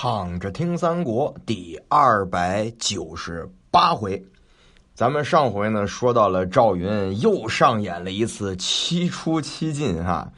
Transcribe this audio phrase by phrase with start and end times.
[0.00, 4.24] 躺着听三国第二百九十八回，
[4.94, 10.30] 咱们上回呢说到了赵云又上演了一次七出七进哈，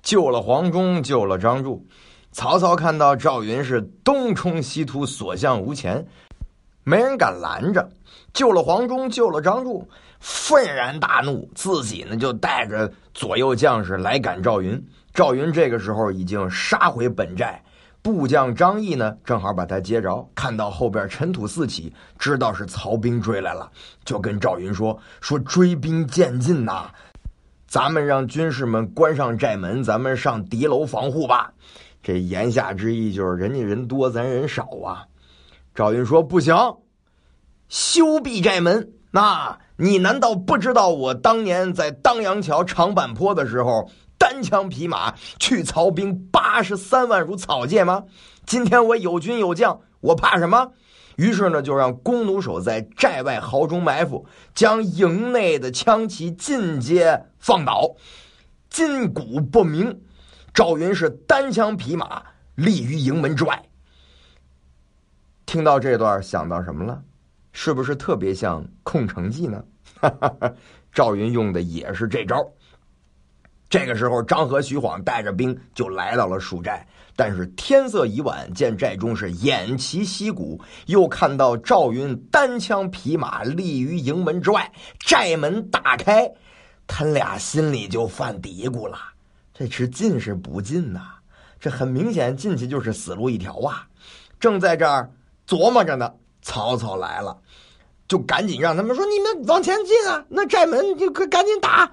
[0.00, 1.86] 救了黄忠，救了张柱。
[2.30, 6.06] 曹操看到赵云是东冲西突，所向无前，
[6.82, 7.86] 没人敢拦着。
[8.32, 9.86] 救了黄忠，救了张柱，
[10.20, 14.82] 愤然大怒，自己呢就带着左右将士来赶赵云。
[15.12, 17.62] 赵云这个时候已经杀回本寨。
[18.02, 23.70] 部将张翼呢，正好把他接着，看到后边尘土四起，知道是曹兵追来了，
[24.04, 26.90] 就跟赵云说：“说追兵渐近呐，
[27.68, 31.52] 咱们让军士们关上寨门，咱们上敌楼防护吧。”
[32.02, 35.06] 这言下之意就是人家人多，咱人少啊。
[35.72, 36.56] 赵云说：“不行，
[37.68, 38.90] 修闭寨门。
[39.12, 43.88] 那你难道不知道我当年在当阳桥长坂坡的时候？”
[44.22, 48.04] 单枪匹马去曹兵八十三万如草芥吗？
[48.46, 50.70] 今天我有军有将，我怕什么？
[51.16, 54.24] 于是呢，就让弓弩手在寨外壕中埋伏，
[54.54, 57.96] 将营内的枪旗尽皆放倒，
[58.70, 60.00] 筋骨不明。
[60.54, 62.22] 赵云是单枪匹马
[62.54, 63.60] 立于营门之外。
[65.46, 67.02] 听到这段，想到什么了？
[67.50, 69.64] 是不是特别像《空城计》呢？
[70.92, 72.36] 赵云用的也是这招。
[73.72, 86.30] 这个时候，张合、徐晃带着兵就来到了蜀寨，但是天色已晚，见寨中是偃旗息鼓，又看到赵云单枪匹马立于营门之外，寨门大开，
[86.86, 88.98] 他俩心里就犯嘀咕了：
[89.54, 91.00] 这是进是不进呐？
[91.58, 93.88] 这很明显进去就是死路一条啊！
[94.38, 95.10] 正在这儿
[95.48, 96.12] 琢磨着呢，
[96.42, 97.34] 曹操来了，
[98.06, 101.90] 就赶紧让他们说：“你们往前进啊，那寨门就赶紧打。”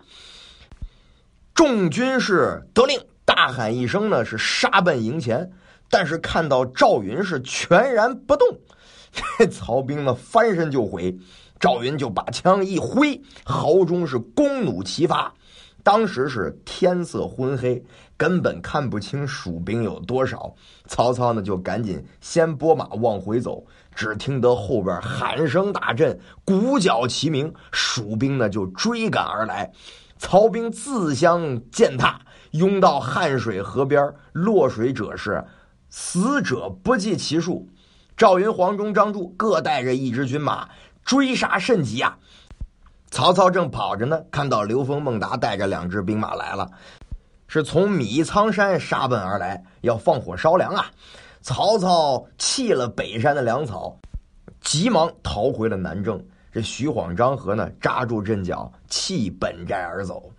[1.59, 5.51] 众军士得令，大喊一声呢，是杀奔营前。
[5.89, 8.47] 但是看到赵云是全然不动，
[9.37, 11.13] 这曹兵呢翻身就回。
[11.59, 15.33] 赵云就把枪一挥，壕中是弓弩齐发。
[15.83, 17.83] 当时是天色昏黑，
[18.15, 20.55] 根本看不清蜀兵有多少。
[20.87, 29.69] 曹操呢就赶紧先拨马往回走，只听得后边喊声大震，鼓角齐鸣，蜀兵呢就追赶而来。
[30.19, 32.19] 曹兵自相践踏，
[32.51, 35.43] 拥到汉水河边，落水者是
[35.89, 37.67] 死者不计其数。
[38.17, 40.67] 赵云、黄忠、张柱各带着一支军马，
[41.05, 42.17] 追杀甚急啊！
[43.09, 46.69] 曹操正跑着呢，看到刘封、孟达带着两支兵马来了，
[47.47, 50.85] 是从米仓山杀奔而来，要放火烧粮啊！
[51.41, 53.97] 曹操弃了北山的粮草，
[54.59, 56.21] 急忙逃回了南郑。
[56.51, 60.31] 这徐晃、张合呢，扎住阵脚，弃本寨而走。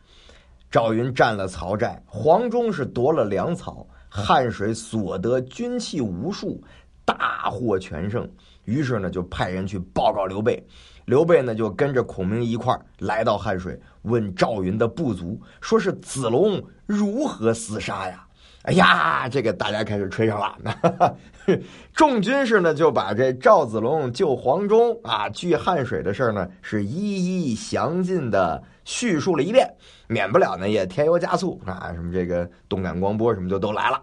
[0.71, 6.63] 赵云占了曹寨，黄忠是夺了粮草，汉水所得军器无数，
[7.05, 8.29] 大获全胜。
[8.65, 10.65] 于是呢，就派人去报告刘备。
[11.07, 18.25] 刘备呢，就跟着孔明一块来到汉水，问赵云的部族，说是子龙如何厮杀呀？
[18.65, 21.17] 哎呀，这个大家开始吹上了。
[21.95, 29.67] 众军士呢就把这赵子龙救黄忠啊、拒汉水的事呢是一一详尽的叙述了一遍，
[30.09, 34.03] 免不了呢也添油加醋啊，什么这个动感光波什么就都来了。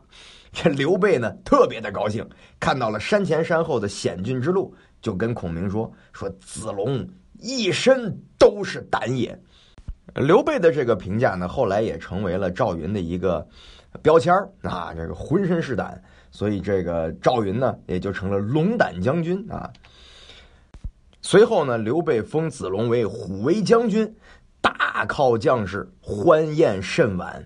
[0.51, 2.27] 这刘备呢特别的高兴，
[2.59, 7.07] 看到了山前山后的险峻之路，就跟孔明说：“说子龙
[7.39, 9.39] 一身都是胆也。”
[10.15, 13.47] 刘备的这个评价呢，后来也成为了赵云的一个。
[14.01, 19.69] 标签啊，这个浑身是胆，所以这个赵云呢也就成了龙胆将军啊。
[21.21, 24.15] 随后呢，刘备封子龙为虎威将军，
[24.61, 27.45] 大靠将士，欢宴甚晚。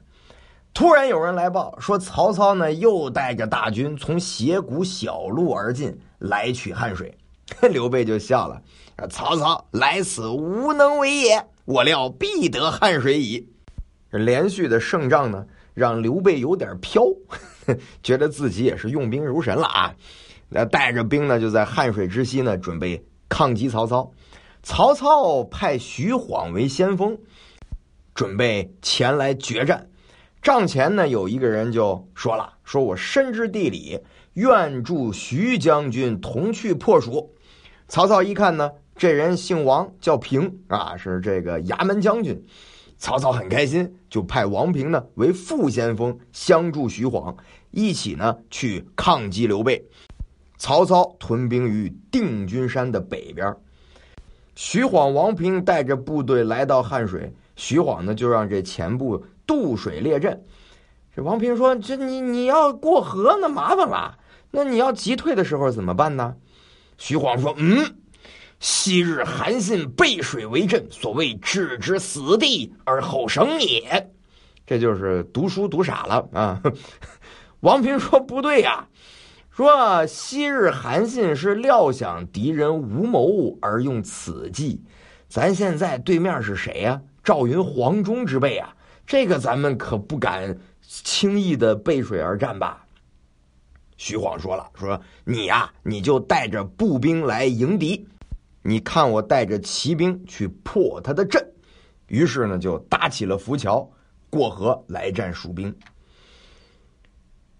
[0.73, 7.17] 突然有人来报说，曹操呢又带着大军从斜谷小路而进，来取汉水。
[7.69, 8.61] 刘备就笑了
[9.09, 13.49] ：“曹操来此无能为也，我料必得汉水矣。”
[14.09, 15.45] 这连续的胜仗呢。
[15.73, 17.03] 让刘备有点飘，
[18.03, 19.95] 觉得自己也是用兵如神了啊！
[20.49, 24.11] 那带着兵呢，就在汉水之西呢，准备抗击曹操。
[24.63, 27.17] 曹操派徐晃为先锋，
[28.13, 29.89] 准备前来决战。
[30.41, 33.99] 帐前呢，有一个人就说了：“说我深知地理，
[34.33, 37.33] 愿助徐将军同去破蜀。”
[37.87, 42.45] 曹操一看呢，这人姓王，叫平啊，是这个衙门将军。
[43.01, 47.35] 曹操很开心，就派王平呢为副先锋，相助徐晃，
[47.71, 49.83] 一起呢去抗击刘备。
[50.59, 53.57] 曹操屯兵于定军山的北边，
[54.53, 60.39] 徐晃、王平带着部队来到汉水，徐晃呢就让这前部渡水列阵。
[61.15, 64.15] 这王平说：“这你你要过河，那麻烦了。
[64.51, 66.35] 那你要急退的时候怎么办呢？
[66.99, 67.95] 徐晃说：“嗯，
[68.61, 74.11] 昔日韩信背水为阵，所谓置之死地而后生也。”
[74.65, 76.61] 这就是读书读傻了啊！
[77.59, 78.87] 王平说：“不对呀，
[79.49, 84.81] 说昔日韩信是料想敌人无谋而用此计，
[85.27, 87.01] 咱现在对面是谁呀？
[87.23, 88.73] 赵云、黄忠之辈啊，
[89.05, 92.85] 这个咱们可不敢轻易的背水而战吧？”
[93.97, 98.07] 徐晃说了：“说你呀，你就带着步兵来迎敌，
[98.61, 101.45] 你看我带着骑兵去破他的阵。”
[102.07, 103.89] 于是呢，就搭起了浮桥，
[104.29, 105.73] 过河来战蜀兵。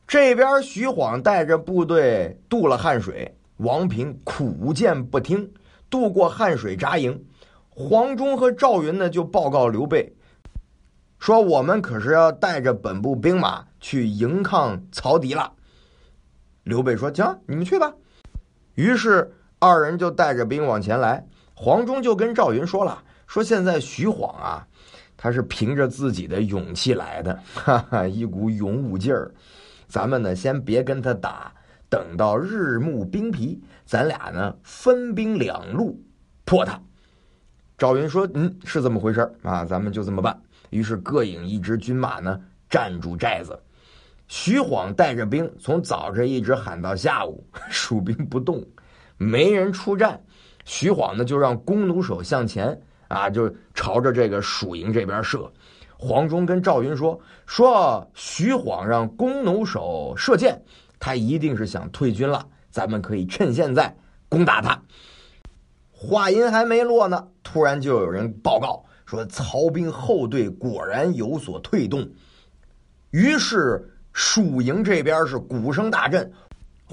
[0.05, 5.53] 这边徐晃带着部队渡了汉水，王平苦谏不听，
[5.89, 7.25] 渡过汉水扎营。
[7.69, 10.13] 黄忠和赵云呢，就报告刘备
[11.17, 15.53] 说：“我们可是要带着本部兵马去迎抗曹敌了。”
[16.63, 17.93] 刘备说：“行，你们去吧。”
[18.75, 21.23] 于是二人就带着兵往前来。
[21.53, 24.67] 黄忠就跟赵云说了：“说现在徐晃啊，
[25.15, 29.31] 他是凭着自己的勇气来的，哈哈，一股勇武劲儿。
[29.87, 31.53] 咱们呢，先别跟他打，
[31.89, 36.01] 等到日暮兵疲，咱俩呢分兵两路
[36.43, 36.81] 破他。”
[37.77, 40.35] 赵云说：“嗯，是这么回事啊，咱们就这么办。”
[40.71, 43.59] 于是各引一支军马呢，站住寨子。
[44.27, 48.65] 徐晃带着兵从早晨一直喊到下午， 蜀兵不动，
[49.21, 50.19] 没人出战。
[50.65, 55.51] 徐晃呢就让弓弩手向前啊，就朝着这个蜀营这边射。
[55.95, 60.59] 黄忠跟赵云说：“说徐晃让弓弩手射箭，
[60.99, 62.47] 他一定是想退军了。
[62.71, 63.95] 咱们可以趁现在
[64.27, 64.81] 攻打他。”
[65.91, 72.09] 话音还没落呢，突然就有人报告说曹兵后队果然有所退动，
[73.11, 73.87] 于是。
[74.13, 76.29] 蜀营这边是鼓声大震，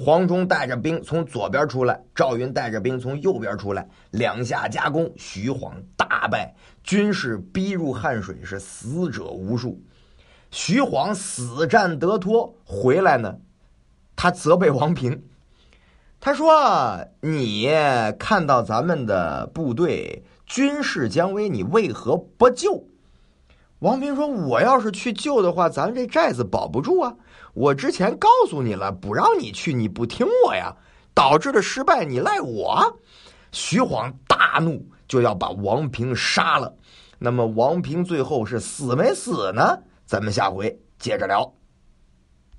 [0.01, 6.55] 黄忠带着兵从左边出来，赵云带着兵从右边出来，两下夹攻，徐晃大败，
[6.85, 9.83] 军士逼入汉水，是死者无数。
[10.53, 13.39] 徐晃死战得脱回来呢，
[14.15, 15.25] 他责备王平，
[16.21, 17.69] 他说：“你
[18.21, 22.87] 看到咱们的部队军事将危，你为何不救？”
[23.81, 27.17] 王平说：“我要是去救的话，咱这寨子保不住啊！
[27.55, 30.75] 我之前告诉你了，不让你去，你不听我呀，
[31.15, 32.99] 导致的失败，你赖我。”
[33.51, 36.75] 徐晃大怒，就要把王平杀了。
[37.19, 39.79] 那么王平最后是死没死呢？
[40.07, 41.53] 咱们下回接着聊。